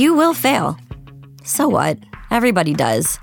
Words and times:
You 0.00 0.14
will 0.14 0.32
fail. 0.32 0.78
So 1.44 1.68
what? 1.68 1.98
Everybody 2.30 2.72
does. 2.72 3.18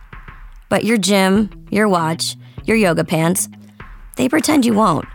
But 0.70 0.84
your 0.84 1.00
gym, 1.00 1.50
your 1.72 1.90
watch, 1.90 2.36
your 2.66 2.78
yoga 2.78 3.04
pants, 3.04 3.50
they 4.16 4.30
pretend 4.30 4.64
you 4.64 4.76
won't. 4.76 5.08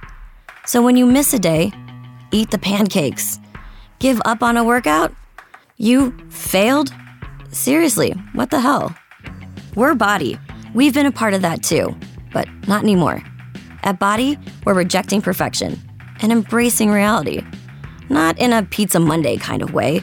So 0.66 0.82
when 0.82 0.96
you 0.96 1.06
miss 1.06 1.32
a 1.32 1.38
day, 1.38 1.70
eat 2.32 2.50
the 2.50 2.58
pancakes. 2.58 3.38
Give 4.00 4.20
up 4.24 4.42
on 4.42 4.56
a 4.56 4.64
workout? 4.64 5.14
You 5.76 6.10
failed? 6.30 6.92
Seriously, 7.52 8.10
what 8.32 8.50
the 8.50 8.58
hell? 8.58 8.92
We're 9.76 9.94
Body. 9.94 10.40
We've 10.74 10.94
been 10.94 11.06
a 11.06 11.12
part 11.12 11.32
of 11.32 11.42
that 11.42 11.62
too, 11.62 11.96
but 12.32 12.48
not 12.66 12.82
anymore. 12.82 13.22
At 13.84 14.00
Body, 14.00 14.36
we're 14.64 14.74
rejecting 14.74 15.22
perfection 15.22 15.80
and 16.22 16.32
embracing 16.32 16.90
reality. 16.90 17.46
Not 18.08 18.36
in 18.40 18.52
a 18.52 18.64
Pizza 18.64 18.98
Monday 18.98 19.36
kind 19.36 19.62
of 19.62 19.72
way, 19.72 20.02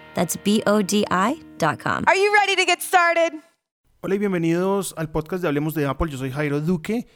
That's 0.13 0.37
B 0.43 0.61
O 0.65 0.81
D 0.81 1.05
I.com. 1.09 2.03
Are 2.05 2.17
you 2.17 2.33
ready 2.33 2.55
to 2.55 2.65
get 2.65 2.81
started? 2.81 3.39
Hola 4.01 4.15
y 4.15 4.17
bienvenidos 4.17 4.93
al 4.97 5.09
podcast 5.09 5.41
de 5.41 5.47
Hablemos 5.47 5.73
de 5.73 5.85
Apple. 5.85 6.11
Yo 6.11 6.17
soy 6.17 6.31
Jairo 6.31 6.59
Duque 6.59 7.07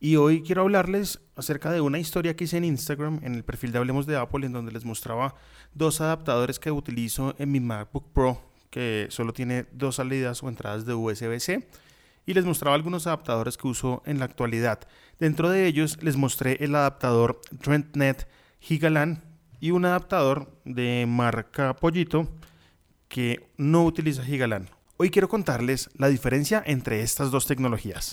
y 0.00 0.16
hoy 0.16 0.42
quiero 0.42 0.62
hablarles 0.62 1.20
acerca 1.36 1.70
de 1.70 1.80
una 1.80 1.98
historia 1.98 2.34
que 2.36 2.44
hice 2.44 2.58
en 2.58 2.64
Instagram, 2.64 3.20
en 3.22 3.34
el 3.34 3.44
perfil 3.44 3.72
de 3.72 3.78
Hablemos 3.78 4.04
de 4.04 4.16
Apple, 4.16 4.44
en 4.44 4.52
donde 4.52 4.72
les 4.72 4.84
mostraba 4.84 5.34
dos 5.72 6.00
adaptadores 6.00 6.58
que 6.58 6.70
utilizo 6.70 7.34
en 7.38 7.52
mi 7.52 7.60
MacBook 7.60 8.12
Pro, 8.12 8.42
que 8.70 9.06
solo 9.10 9.32
tiene 9.32 9.66
dos 9.72 9.96
salidas 9.96 10.42
o 10.42 10.48
entradas 10.48 10.84
de 10.84 10.94
USB-C, 10.94 11.66
y 12.26 12.34
les 12.34 12.44
mostraba 12.44 12.74
algunos 12.74 13.06
adaptadores 13.06 13.56
que 13.56 13.68
uso 13.68 14.02
en 14.04 14.18
la 14.18 14.24
actualidad. 14.24 14.80
Dentro 15.18 15.48
de 15.48 15.66
ellos 15.66 16.02
les 16.02 16.16
mostré 16.16 16.56
el 16.60 16.74
adaptador 16.74 17.40
TrendNet 17.60 18.28
Gigalan 18.60 19.22
y 19.60 19.70
un 19.70 19.84
adaptador 19.84 20.52
de 20.64 21.06
marca 21.08 21.76
Pollito 21.76 22.28
que 23.12 23.46
no 23.58 23.84
utiliza 23.84 24.24
Gigalan. 24.24 24.70
Hoy 24.96 25.10
quiero 25.10 25.28
contarles 25.28 25.90
la 25.98 26.08
diferencia 26.08 26.62
entre 26.64 27.02
estas 27.02 27.30
dos 27.30 27.46
tecnologías. 27.46 28.10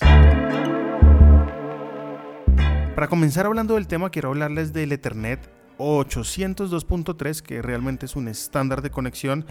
Para 2.94 3.08
comenzar 3.08 3.46
hablando 3.46 3.76
del 3.76 3.86
tema, 3.86 4.10
quiero 4.10 4.28
hablarles 4.28 4.74
del 4.74 4.92
Ethernet 4.92 5.40
802.3, 5.78 7.40
que 7.40 7.62
realmente 7.62 8.04
es 8.04 8.14
un 8.14 8.28
estándar 8.28 8.82
de 8.82 8.90
conexión. 8.90 9.46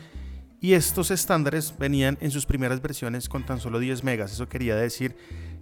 Y 0.62 0.74
estos 0.74 1.10
estándares 1.10 1.76
venían 1.80 2.20
en 2.22 2.30
sus 2.30 2.46
primeras 2.46 2.80
versiones 2.80 3.28
con 3.28 3.44
tan 3.44 3.60
solo 3.60 3.80
10 3.80 4.04
megas. 4.04 4.32
Eso 4.32 4.48
quería 4.48 4.76
decir 4.76 5.16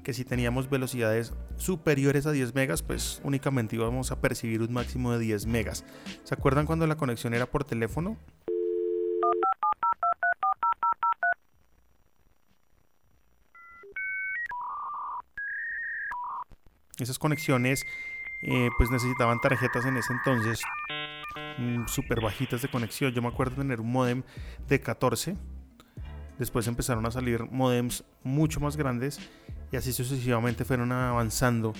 que 0.03 0.11
si 0.11 0.25
teníamos 0.25 0.69
velocidades 0.69 1.33
superiores 1.55 2.25
a 2.25 2.33
10 2.33 2.55
megas, 2.55 2.83
pues 2.83 3.21
únicamente 3.23 3.77
íbamos 3.77 4.11
a 4.11 4.19
percibir 4.19 4.61
un 4.61 4.73
máximo 4.73 5.13
de 5.13 5.19
10 5.19 5.45
megas. 5.45 5.85
¿Se 6.25 6.33
acuerdan 6.33 6.65
cuando 6.65 6.85
la 6.87 6.97
conexión 6.97 7.33
era 7.33 7.45
por 7.45 7.63
teléfono? 7.63 8.17
Esas 16.99 17.19
conexiones 17.19 17.85
eh, 18.41 18.69
pues 18.77 18.91
necesitaban 18.91 19.39
tarjetas 19.39 19.85
en 19.85 19.97
ese 19.97 20.13
entonces 20.13 20.61
mm, 21.57 21.85
súper 21.87 22.21
bajitas 22.21 22.61
de 22.61 22.67
conexión. 22.69 23.13
Yo 23.13 23.21
me 23.21 23.27
acuerdo 23.27 23.55
de 23.55 23.61
tener 23.61 23.81
un 23.81 23.91
modem 23.91 24.23
de 24.67 24.79
14. 24.79 25.35
Después 26.37 26.67
empezaron 26.67 27.05
a 27.05 27.11
salir 27.11 27.43
modems 27.49 28.03
mucho 28.23 28.59
más 28.59 28.77
grandes 28.77 29.19
y 29.71 29.75
así 29.75 29.91
sucesivamente 29.91 30.65
fueron 30.65 30.91
avanzando 30.91 31.73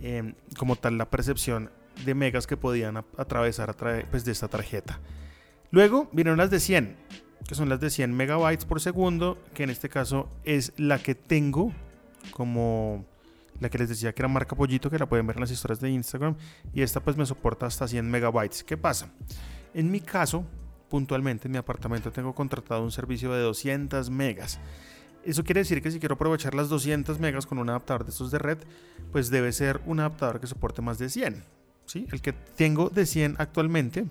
eh, 0.00 0.34
como 0.56 0.76
tal 0.76 0.98
la 0.98 1.08
percepción 1.08 1.70
de 2.04 2.14
megas 2.14 2.46
que 2.46 2.56
podían 2.56 2.96
atravesar 3.16 3.70
a 3.70 3.74
través 3.74 4.06
pues, 4.10 4.24
de 4.24 4.32
esta 4.32 4.48
tarjeta. 4.48 4.98
Luego 5.70 6.08
vinieron 6.12 6.38
las 6.38 6.50
de 6.50 6.58
100, 6.58 6.96
que 7.46 7.54
son 7.54 7.68
las 7.68 7.80
de 7.80 7.90
100 7.90 8.12
megabytes 8.12 8.64
por 8.64 8.80
segundo, 8.80 9.38
que 9.54 9.62
en 9.62 9.70
este 9.70 9.88
caso 9.88 10.28
es 10.44 10.72
la 10.76 10.98
que 10.98 11.14
tengo 11.14 11.72
como 12.32 13.06
la 13.60 13.68
que 13.68 13.78
les 13.78 13.88
decía 13.88 14.12
que 14.12 14.22
era 14.22 14.28
marca 14.28 14.56
Pollito, 14.56 14.90
que 14.90 14.98
la 14.98 15.08
pueden 15.08 15.26
ver 15.26 15.36
en 15.36 15.40
las 15.40 15.50
historias 15.50 15.80
de 15.80 15.90
Instagram, 15.90 16.36
y 16.72 16.82
esta 16.82 17.00
pues 17.00 17.16
me 17.16 17.26
soporta 17.26 17.66
hasta 17.66 17.86
100 17.86 18.10
megabytes. 18.10 18.64
¿Qué 18.64 18.76
pasa? 18.76 19.12
En 19.74 19.90
mi 19.90 20.00
caso, 20.00 20.44
puntualmente 20.88 21.48
en 21.48 21.52
mi 21.52 21.58
apartamento 21.58 22.12
tengo 22.12 22.34
contratado 22.34 22.82
un 22.82 22.92
servicio 22.92 23.32
de 23.32 23.40
200 23.42 24.10
megas. 24.10 24.58
Eso 25.24 25.44
quiere 25.44 25.60
decir 25.60 25.80
que 25.80 25.90
si 25.90 26.00
quiero 26.00 26.16
aprovechar 26.16 26.54
las 26.54 26.68
200 26.68 27.18
megas 27.20 27.46
con 27.46 27.58
un 27.58 27.68
adaptador 27.70 28.04
de 28.04 28.10
estos 28.10 28.30
de 28.30 28.38
red, 28.38 28.58
pues 29.12 29.30
debe 29.30 29.52
ser 29.52 29.80
un 29.86 30.00
adaptador 30.00 30.40
que 30.40 30.46
soporte 30.46 30.82
más 30.82 30.98
de 30.98 31.08
100. 31.08 31.44
¿sí? 31.86 32.06
El 32.10 32.20
que 32.20 32.32
tengo 32.32 32.90
de 32.90 33.06
100 33.06 33.36
actualmente, 33.38 34.06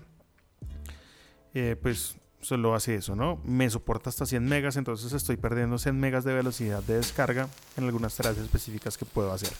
eh, 1.54 1.76
pues 1.80 2.16
solo 2.42 2.74
hace 2.74 2.96
eso, 2.96 3.16
¿no? 3.16 3.40
Me 3.44 3.70
soporta 3.70 4.10
hasta 4.10 4.26
100 4.26 4.44
megas, 4.44 4.76
entonces 4.76 5.12
estoy 5.12 5.36
perdiendo 5.36 5.78
100 5.78 5.98
megas 5.98 6.24
de 6.24 6.34
velocidad 6.34 6.82
de 6.82 6.94
descarga 6.94 7.48
en 7.76 7.84
algunas 7.84 8.14
tareas 8.14 8.36
específicas 8.36 8.98
que 8.98 9.06
puedo 9.06 9.32
hacer. 9.32 9.52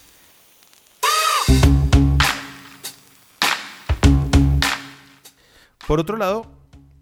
Por 5.87 6.01
otro 6.01 6.17
lado, 6.17 6.47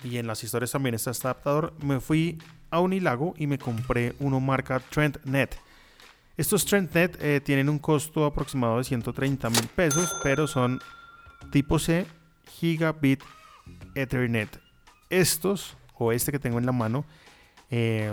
y 0.05 0.19
en 0.19 0.27
las 0.27 0.45
historias 0.45 0.71
también 0.71 0.95
está 0.95 1.11
este 1.11 1.27
adaptador, 1.27 1.75
me 1.83 2.01
fui 2.01 2.39
a 2.71 2.81
Unilago 2.81 3.35
y 3.37 3.47
me 3.47 3.59
compré 3.59 4.15
uno 4.21 4.41
marca 4.41 4.81
TrendNet. 4.81 5.59
Estos 6.37 6.65
TrendNet 6.65 7.19
eh, 7.21 7.41
tienen 7.41 7.69
un 7.69 7.79
costo 7.79 8.25
aproximado 8.25 8.79
de 8.79 8.85
130 8.85 9.51
mil 9.51 9.67
pesos, 9.69 10.15
pero 10.23 10.47
son 10.47 10.81
tipo 11.51 11.79
C 11.79 12.07
Gigabit 12.59 13.23
Ethernet. 13.95 14.70
Estos, 15.11 15.77
o 15.99 16.13
este 16.13 16.33
que 16.33 16.39
tengo 16.39 16.59
en 16.59 16.67
la 16.67 16.73
mano, 16.73 17.05
eh, 17.71 18.13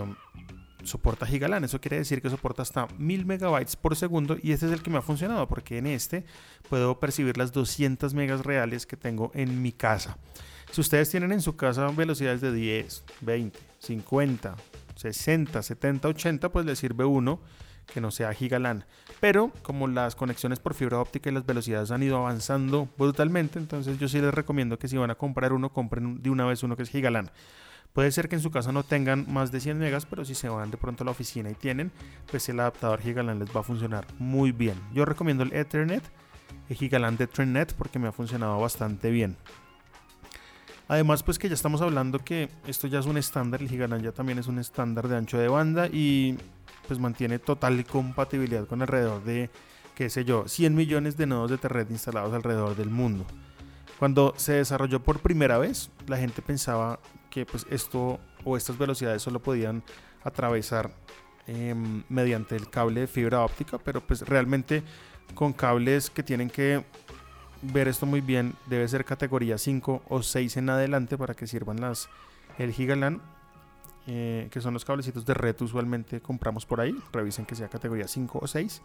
soporta 0.84 1.26
Gigalan. 1.26 1.64
Eso 1.64 1.80
quiere 1.80 1.98
decir 1.98 2.22
que 2.22 2.30
soporta 2.30 2.62
hasta 2.62 2.86
1000 2.98 3.26
megabytes 3.26 3.76
por 3.76 3.96
segundo 3.96 4.36
y 4.42 4.52
este 4.52 4.66
es 4.66 4.72
el 4.72 4.82
que 4.82 4.90
me 4.90 4.98
ha 4.98 5.02
funcionado 5.02 5.46
porque 5.48 5.78
en 5.78 5.86
este 5.86 6.24
puedo 6.68 6.98
percibir 7.00 7.36
las 7.36 7.52
200 7.52 8.14
megas 8.14 8.44
reales 8.44 8.86
que 8.86 8.96
tengo 8.96 9.30
en 9.34 9.62
mi 9.62 9.72
casa. 9.72 10.18
Si 10.70 10.80
ustedes 10.80 11.10
tienen 11.10 11.32
en 11.32 11.40
su 11.40 11.56
casa 11.56 11.86
velocidades 11.88 12.40
de 12.40 12.52
10, 12.52 13.04
20, 13.22 13.58
50, 13.78 14.56
60, 14.96 15.62
70, 15.62 16.08
80, 16.08 16.48
pues 16.50 16.66
les 16.66 16.78
sirve 16.78 17.04
uno 17.04 17.40
que 17.92 18.00
no 18.00 18.10
sea 18.10 18.32
Gigalan. 18.32 18.84
Pero 19.20 19.52
como 19.62 19.88
las 19.88 20.14
conexiones 20.14 20.58
por 20.58 20.74
fibra 20.74 21.00
óptica 21.00 21.30
y 21.30 21.32
las 21.32 21.46
velocidades 21.46 21.90
han 21.90 22.02
ido 22.02 22.16
avanzando 22.18 22.88
brutalmente, 22.96 23.58
entonces 23.58 23.98
yo 23.98 24.08
sí 24.08 24.20
les 24.20 24.32
recomiendo 24.32 24.78
que 24.78 24.88
si 24.88 24.96
van 24.96 25.10
a 25.10 25.14
comprar 25.14 25.52
uno, 25.52 25.72
compren 25.72 26.22
de 26.22 26.30
una 26.30 26.46
vez 26.46 26.62
uno 26.62 26.76
que 26.76 26.82
es 26.82 26.90
Gigalan. 26.90 27.30
Puede 27.92 28.12
ser 28.12 28.28
que 28.28 28.36
en 28.36 28.42
su 28.42 28.50
casa 28.50 28.70
no 28.70 28.84
tengan 28.84 29.26
más 29.32 29.50
de 29.50 29.60
100 29.60 29.78
megas, 29.78 30.06
pero 30.06 30.24
si 30.24 30.34
se 30.34 30.48
van 30.48 30.70
de 30.70 30.76
pronto 30.76 31.02
a 31.02 31.06
la 31.06 31.10
oficina 31.10 31.50
y 31.50 31.54
tienen, 31.54 31.90
pues 32.30 32.48
el 32.48 32.60
adaptador 32.60 33.00
Gigaland 33.00 33.40
les 33.40 33.54
va 33.54 33.60
a 33.60 33.64
funcionar 33.64 34.06
muy 34.18 34.52
bien. 34.52 34.76
Yo 34.92 35.04
recomiendo 35.04 35.42
el 35.42 35.52
Ethernet, 35.52 36.02
el 36.68 36.76
Gigaland 36.76 37.20
Ethernet, 37.20 37.74
porque 37.74 37.98
me 37.98 38.08
ha 38.08 38.12
funcionado 38.12 38.60
bastante 38.60 39.10
bien. 39.10 39.36
Además, 40.86 41.22
pues 41.22 41.38
que 41.38 41.48
ya 41.48 41.54
estamos 41.54 41.82
hablando 41.82 42.18
que 42.18 42.48
esto 42.66 42.86
ya 42.86 42.98
es 42.98 43.06
un 43.06 43.18
estándar, 43.18 43.60
el 43.60 43.68
Gigaland 43.68 44.02
ya 44.02 44.12
también 44.12 44.38
es 44.38 44.46
un 44.46 44.58
estándar 44.58 45.08
de 45.08 45.16
ancho 45.16 45.36
de 45.36 45.48
banda 45.48 45.86
y 45.88 46.38
pues 46.88 46.98
mantiene 46.98 47.38
total 47.38 47.84
compatibilidad 47.84 48.66
con 48.66 48.82
alrededor 48.82 49.22
de, 49.22 49.50
qué 49.94 50.10
sé 50.10 50.24
yo, 50.24 50.48
100 50.48 50.74
millones 50.74 51.16
de 51.16 51.26
nodos 51.26 51.50
de 51.50 51.56
Ethernet 51.56 51.90
instalados 51.90 52.32
alrededor 52.34 52.74
del 52.74 52.88
mundo. 52.90 53.24
Cuando 53.98 54.32
se 54.36 54.54
desarrolló 54.54 55.02
por 55.02 55.20
primera 55.20 55.58
vez, 55.58 55.90
la 56.06 56.16
gente 56.16 56.40
pensaba 56.40 56.98
que 57.30 57.44
pues 57.44 57.66
esto 57.70 58.18
o 58.44 58.56
estas 58.56 58.78
velocidades 58.78 59.22
solo 59.22 59.40
podían 59.40 59.82
atravesar 60.24 60.90
em, 61.46 62.02
mediante 62.08 62.56
el 62.56 62.70
cable 62.70 63.02
de 63.02 63.06
fibra 63.06 63.44
óptica, 63.44 63.78
pero 63.78 64.00
pues 64.00 64.22
realmente 64.22 64.82
con 65.34 65.52
cables 65.52 66.10
que 66.10 66.22
tienen 66.22 66.48
que 66.48 66.84
ver 67.60 67.88
esto 67.88 68.06
muy 68.06 68.20
bien, 68.20 68.54
debe 68.66 68.88
ser 68.88 69.04
categoría 69.04 69.58
5 69.58 70.02
o 70.08 70.22
6 70.22 70.56
en 70.56 70.70
adelante 70.70 71.18
para 71.18 71.34
que 71.34 71.46
sirvan 71.46 71.80
las 71.80 72.08
el 72.56 72.72
Gigalan, 72.72 73.20
eh, 74.10 74.48
que 74.50 74.62
son 74.62 74.72
los 74.72 74.86
cablecitos 74.86 75.26
de 75.26 75.34
red 75.34 75.54
usualmente 75.60 76.22
compramos 76.22 76.64
por 76.64 76.80
ahí. 76.80 76.96
Revisen 77.12 77.44
que 77.44 77.54
sea 77.54 77.68
categoría 77.68 78.08
5 78.08 78.38
o 78.40 78.46
6. 78.46 78.80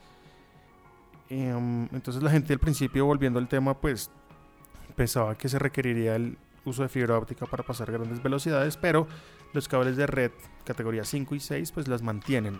Em, 1.29 1.87
entonces 1.93 2.21
la 2.21 2.29
gente 2.29 2.51
al 2.51 2.59
principio, 2.59 3.05
volviendo 3.05 3.39
al 3.39 3.47
tema, 3.47 3.79
pues 3.79 4.11
pensaba 4.97 5.35
que 5.35 5.47
se 5.47 5.59
requeriría 5.59 6.17
el 6.17 6.37
uso 6.65 6.83
de 6.83 6.89
fibra 6.89 7.17
óptica 7.17 7.45
para 7.45 7.63
pasar 7.63 7.89
grandes 7.89 8.21
velocidades, 8.21 8.75
pero 8.75 9.07
los 9.53 9.69
cables 9.69 9.95
de 9.95 10.07
red 10.07 10.31
categoría 10.65 11.05
5 11.05 11.35
y 11.35 11.39
6 11.39 11.71
pues 11.71 11.87
las 11.87 12.01
mantienen. 12.01 12.59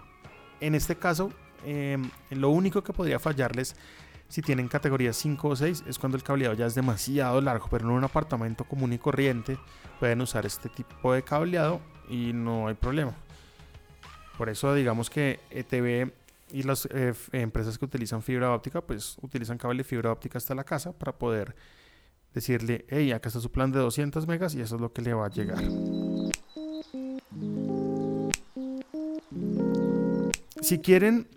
En 0.62 0.74
este 0.74 0.96
caso, 0.96 1.34
em, 1.66 2.10
lo 2.30 2.50
único 2.50 2.82
que 2.82 2.94
podría 2.94 3.20
fallarles 3.20 3.76
si 4.34 4.42
tienen 4.42 4.68
categoría 4.68 5.14
5 5.14 5.48
o 5.48 5.56
6 5.56 5.84
es 5.88 6.00
cuando 6.00 6.18
el 6.18 6.24
cableado 6.24 6.56
ya 6.56 6.66
es 6.66 6.74
demasiado 6.74 7.40
largo, 7.40 7.68
pero 7.70 7.86
en 7.86 7.92
un 7.92 8.04
apartamento 8.04 8.64
común 8.64 8.92
y 8.92 8.98
corriente 8.98 9.60
pueden 10.00 10.22
usar 10.22 10.44
este 10.48 10.70
tipo 10.70 11.14
de 11.14 11.22
cableado 11.22 11.80
y 12.10 12.34
no 12.34 12.68
hay 12.68 12.74
problema. 12.74 13.14
Por 14.36 14.50
eso 14.50 14.74
digamos 14.74 15.12
que 15.12 15.40
ETV 15.52 16.12
y 16.52 16.64
las 16.64 16.88
eh, 16.88 17.14
empresas 17.32 17.78
que 17.78 17.86
utilizan 17.86 18.24
fibra 18.24 18.52
óptica 18.56 18.82
pues 18.82 19.18
utilizan 19.22 19.60
cable 19.60 19.78
de 19.78 19.84
fibra 19.84 20.12
óptica 20.12 20.40
hasta 20.40 20.56
la 20.56 20.64
casa 20.64 20.94
para 20.94 21.12
poder 21.12 21.56
decirle, 22.34 22.86
hey, 22.90 23.12
acá 23.12 23.30
está 23.30 23.40
su 23.40 23.52
plan 23.52 23.72
de 23.72 23.78
200 23.78 24.26
megas 24.26 24.56
y 24.56 24.62
eso 24.62 24.78
es 24.78 24.82
lo 24.82 24.92
que 24.92 25.04
le 25.04 25.14
va 25.14 25.28
a 25.28 25.30
llegar. 25.30 25.64
Si 30.60 30.80
quieren 30.80 31.28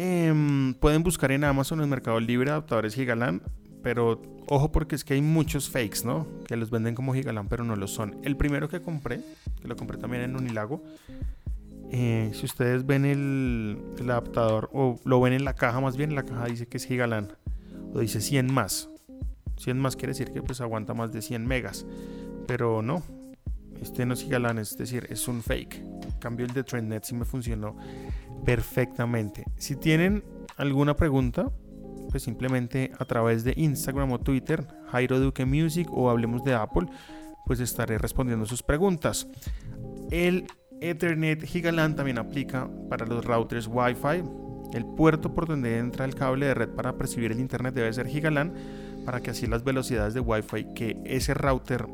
Em, 0.00 0.74
pueden 0.74 1.02
buscar 1.02 1.32
en 1.32 1.42
Amazon, 1.42 1.80
en 1.82 1.88
Mercado 1.88 2.20
Libre, 2.20 2.50
adaptadores 2.50 2.94
Gigalan. 2.94 3.42
Pero 3.82 4.22
ojo 4.46 4.70
porque 4.70 4.94
es 4.94 5.02
que 5.02 5.14
hay 5.14 5.22
muchos 5.22 5.70
fakes, 5.70 6.04
¿no? 6.04 6.24
Que 6.46 6.56
los 6.56 6.70
venden 6.70 6.94
como 6.94 7.14
Gigalan, 7.14 7.48
pero 7.48 7.64
no 7.64 7.74
lo 7.74 7.88
son. 7.88 8.16
El 8.22 8.36
primero 8.36 8.68
que 8.68 8.80
compré, 8.80 9.20
que 9.60 9.66
lo 9.66 9.74
compré 9.74 9.98
también 9.98 10.22
en 10.22 10.36
Unilago. 10.36 10.84
Eh, 11.90 12.30
si 12.32 12.46
ustedes 12.46 12.86
ven 12.86 13.04
el, 13.04 13.82
adaptador, 14.00 14.70
o 14.72 15.00
lo 15.04 15.20
ven 15.20 15.32
en 15.32 15.44
la 15.44 15.54
caja 15.54 15.80
más 15.80 15.96
bien, 15.96 16.14
la 16.14 16.22
caja 16.22 16.44
dice 16.44 16.68
que 16.68 16.76
es 16.76 16.86
Gigalan. 16.86 17.32
O 17.92 17.98
dice 17.98 18.20
100 18.20 18.54
más. 18.54 18.88
100 19.56 19.80
más 19.80 19.96
quiere 19.96 20.12
decir 20.12 20.30
que 20.30 20.42
pues 20.42 20.60
aguanta 20.60 20.94
más 20.94 21.12
de 21.12 21.22
100 21.22 21.44
megas. 21.44 21.86
Pero 22.46 22.82
no, 22.82 23.02
este 23.82 24.06
no 24.06 24.14
es 24.14 24.22
Gigalan, 24.22 24.58
es 24.58 24.78
decir, 24.78 25.08
es 25.10 25.26
un 25.26 25.42
fake. 25.42 25.74
En 25.74 26.18
cambio 26.20 26.46
el 26.46 26.52
de 26.52 26.62
TrendNet 26.62 27.02
sí 27.02 27.16
me 27.16 27.24
funcionó 27.24 27.76
perfectamente. 28.48 29.44
Si 29.58 29.76
tienen 29.76 30.24
alguna 30.56 30.96
pregunta, 30.96 31.52
pues 32.10 32.22
simplemente 32.22 32.90
a 32.98 33.04
través 33.04 33.44
de 33.44 33.52
Instagram 33.54 34.10
o 34.12 34.20
Twitter, 34.20 34.66
Jairo 34.90 35.20
Duque 35.20 35.44
Music 35.44 35.86
o 35.92 36.08
hablemos 36.08 36.42
de 36.44 36.54
Apple, 36.54 36.86
pues 37.44 37.60
estaré 37.60 37.98
respondiendo 37.98 38.46
sus 38.46 38.62
preguntas. 38.62 39.28
El 40.10 40.46
Ethernet 40.80 41.44
Gigaland 41.44 41.96
también 41.96 42.18
aplica 42.18 42.70
para 42.88 43.04
los 43.04 43.22
routers 43.22 43.68
Wi-Fi. 43.70 44.24
El 44.72 44.86
puerto 44.96 45.34
por 45.34 45.46
donde 45.46 45.76
entra 45.76 46.06
el 46.06 46.14
cable 46.14 46.46
de 46.46 46.54
red 46.54 46.70
para 46.70 46.96
percibir 46.96 47.32
el 47.32 47.40
internet 47.40 47.74
debe 47.74 47.92
ser 47.92 48.06
Gigaland 48.06 48.54
para 49.04 49.20
que 49.20 49.32
así 49.32 49.46
las 49.46 49.62
velocidades 49.62 50.14
de 50.14 50.20
Wi-Fi 50.20 50.72
que 50.74 50.96
ese 51.04 51.34
router 51.34 51.86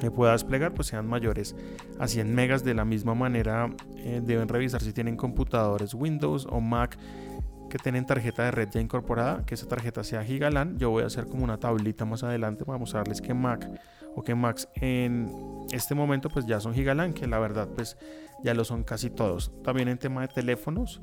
que 0.00 0.10
pueda 0.10 0.32
desplegar 0.32 0.74
pues 0.74 0.88
sean 0.88 1.06
mayores 1.06 1.54
a 2.00 2.08
100 2.08 2.34
megas 2.34 2.64
de 2.64 2.74
la 2.74 2.84
misma 2.84 3.14
manera 3.14 3.70
eh, 3.98 4.20
deben 4.22 4.48
revisar 4.48 4.82
si 4.82 4.92
tienen 4.92 5.16
computadores 5.16 5.94
Windows 5.94 6.46
o 6.50 6.60
Mac 6.60 6.98
que 7.68 7.78
tienen 7.78 8.06
tarjeta 8.06 8.44
de 8.44 8.50
red 8.50 8.68
ya 8.70 8.80
incorporada 8.80 9.44
que 9.44 9.54
esa 9.54 9.68
tarjeta 9.68 10.02
sea 10.02 10.24
Gigalan 10.24 10.78
yo 10.78 10.90
voy 10.90 11.02
a 11.02 11.06
hacer 11.06 11.26
como 11.26 11.44
una 11.44 11.58
tablita 11.58 12.04
más 12.04 12.22
adelante 12.22 12.64
para 12.64 12.78
mostrarles 12.78 13.20
que 13.20 13.34
Mac 13.34 13.68
o 14.14 14.22
que 14.22 14.34
Macs 14.34 14.68
en 14.76 15.30
este 15.70 15.94
momento 15.94 16.30
pues 16.30 16.46
ya 16.46 16.60
son 16.60 16.74
Gigalan 16.74 17.12
que 17.12 17.26
la 17.26 17.38
verdad 17.38 17.68
pues 17.74 17.96
ya 18.42 18.54
lo 18.54 18.64
son 18.64 18.84
casi 18.84 19.10
todos 19.10 19.52
también 19.62 19.88
en 19.88 19.98
tema 19.98 20.22
de 20.22 20.28
teléfonos 20.28 21.00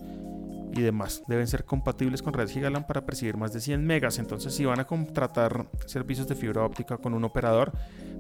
y 0.76 0.82
demás. 0.82 1.24
Deben 1.28 1.48
ser 1.48 1.64
compatibles 1.64 2.22
con 2.22 2.34
red 2.34 2.50
Gigalan 2.50 2.86
para 2.86 3.06
percibir 3.06 3.38
más 3.38 3.54
de 3.54 3.62
100 3.62 3.86
megas. 3.86 4.20
Entonces, 4.20 4.54
si 4.54 4.66
van 4.66 4.80
a 4.80 4.86
contratar 4.86 5.68
servicios 5.86 6.28
de 6.28 6.36
fibra 6.36 6.64
óptica 6.64 6.98
con 6.98 7.14
un 7.14 7.24
operador 7.24 7.72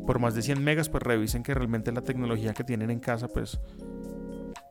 por 0.07 0.19
más 0.19 0.35
de 0.35 0.41
100 0.41 0.63
megas, 0.63 0.89
pues 0.89 1.03
revisen 1.03 1.43
que 1.43 1.53
realmente 1.53 1.91
la 1.91 2.01
tecnología 2.01 2.53
que 2.53 2.63
tienen 2.63 2.89
en 2.91 2.99
casa 2.99 3.27
pues 3.27 3.59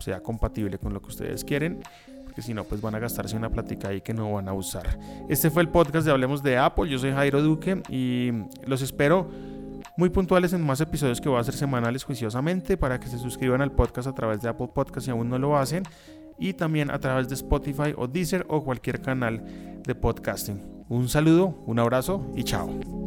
sea 0.05 0.21
compatible 0.21 0.79
con 0.79 0.93
lo 0.93 1.01
que 1.01 1.09
ustedes 1.09 1.45
quieren. 1.45 1.81
Porque 2.25 2.43
si 2.43 2.55
no, 2.55 2.65
pues 2.65 2.81
van 2.81 2.95
a 2.95 2.99
gastarse 2.99 3.37
una 3.37 3.51
plática 3.51 3.89
ahí 3.89 4.01
que 4.01 4.15
no 4.15 4.33
van 4.33 4.49
a 4.49 4.53
usar. 4.53 4.99
Este 5.29 5.51
fue 5.51 5.63
el 5.63 5.69
podcast 5.69 6.05
de 6.07 6.13
Hablemos 6.13 6.43
de 6.43 6.57
Apple. 6.59 6.89
Yo 6.89 6.99
soy 6.99 7.13
Jairo 7.13 7.43
Duque 7.43 7.83
y 7.89 8.31
los 8.67 8.83
espero 8.83 9.31
muy 9.97 10.11
puntuales 10.11 10.53
en 10.53 10.63
más 10.63 10.81
episodios 10.81 11.21
que 11.21 11.29
voy 11.29 11.39
a 11.39 11.41
hacer 11.41 11.55
semanales 11.55 12.05
juiciosamente 12.05 12.77
para 12.77 12.99
que 12.99 13.07
se 13.07 13.19
suscriban 13.19 13.61
al 13.61 13.73
podcast 13.73 14.09
a 14.09 14.15
través 14.15 14.43
de 14.43 14.49
Apple 14.49 14.69
Podcast 14.75 15.05
si 15.05 15.11
aún 15.11 15.29
no 15.29 15.39
lo 15.39 15.57
hacen 15.57 15.85
y 16.39 16.55
también 16.55 16.91
a 16.91 16.99
través 16.99 17.29
de 17.29 17.35
Spotify 17.37 17.95
o 17.97 18.09
Deezer 18.09 18.45
o 18.49 18.65
cualquier 18.65 19.01
canal 19.01 19.45
de 19.87 19.95
podcasting. 19.95 20.85
Un 20.89 21.09
saludo, 21.09 21.63
un 21.67 21.79
abrazo 21.79 22.27
y 22.35 22.43
chao. 22.43 23.04